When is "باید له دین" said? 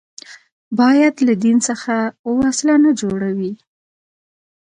0.79-1.57